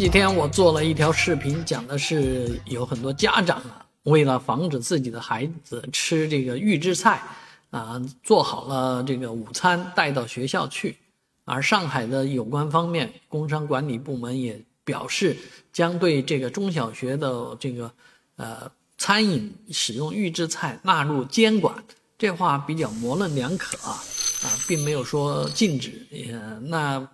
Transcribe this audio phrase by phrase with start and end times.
[0.00, 7.22] 这几天我做了一条视频，讲的是有很多家长啊，为了防止自己的孩子吃这个预制菜，
[7.68, 10.96] 啊，做好了这个午餐带到学校去。
[11.44, 15.36] 而上海的有关方面，工商管理部门也表示，
[15.70, 17.92] 将对这个中小学的这个
[18.36, 21.74] 呃餐饮使用预制菜纳入监管。
[22.16, 24.00] 这话比较模棱两可啊，
[24.44, 26.06] 啊，并没有说禁止。
[26.10, 26.32] 也，
[26.62, 27.06] 那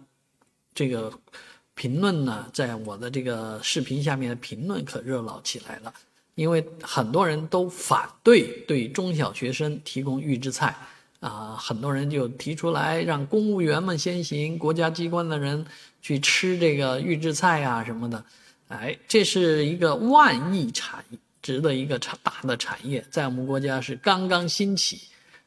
[0.72, 1.12] 这个。
[1.76, 5.92] 评论呢，在我的这个视频下面的评论可热闹起来了，
[6.34, 10.74] 因为很多人都反对对中小学生提供预制菜，
[11.20, 15.64] 啊，很多人就提出来让公务员们先行，国家机关的人
[16.00, 18.24] 去吃这个预制菜啊什么的，
[18.68, 21.04] 哎，这是一个万亿产
[21.42, 25.02] 值的一个产大的产业，在我们国家是刚刚兴起。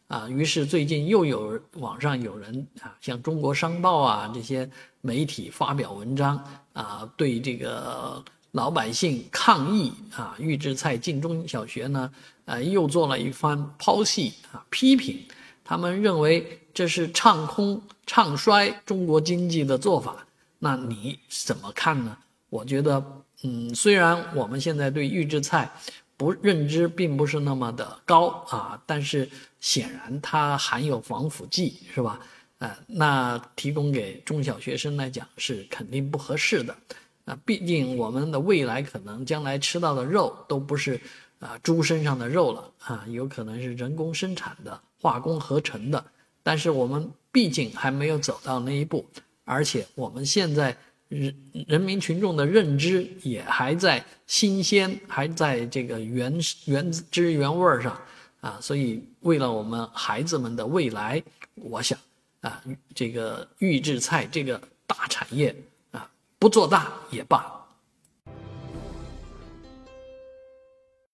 [0.10, 4.68] 啊，于是最近又有网上有人啊，像中国商报啊这些
[5.02, 8.24] 媒体发表文章啊，对这个
[8.54, 12.12] 老百姓抗议啊，预制菜进中小学呢，
[12.46, 15.16] 呃，又做了一番剖析啊，批评。
[15.64, 20.26] 他们认为这是唱空、唱衰中国经济的做法。
[20.58, 22.18] 那你怎么看呢？
[22.50, 23.06] 我觉得，
[23.44, 25.72] 嗯，虽然我们现在对预制菜。
[26.20, 29.30] 不认知并不是那么的高啊，但是
[29.62, 32.20] 显然它含有防腐剂，是吧？
[32.58, 36.76] 呃，那提供给中小学生来讲是肯定不合适的，
[37.24, 41.00] 啊，毕竟我们的未来可能将来吃到的肉都不是
[41.40, 46.04] 啊猪身上的肉了啊，有可能是人工生产的、化工合成的，
[46.44, 49.08] 但是我们毕竟还没有走到那一步，
[49.46, 50.76] 而且我们现在。
[51.10, 51.36] 人
[51.68, 56.34] 人民群众的认知也还在新鲜，还在这个原
[56.66, 58.00] 原汁原味上
[58.40, 61.22] 啊，所以为了我们孩子们的未来，
[61.56, 62.00] 我想
[62.42, 62.64] 啊，
[62.96, 65.54] 这个预制菜这个大产业
[65.92, 67.59] 啊，不做大也罢。